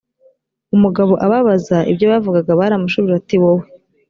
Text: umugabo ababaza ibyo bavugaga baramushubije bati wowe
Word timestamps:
umugabo 0.75 1.13
ababaza 1.25 1.77
ibyo 1.91 2.05
bavugaga 2.11 2.51
baramushubije 2.59 3.13
bati 3.15 3.35
wowe 3.43 3.65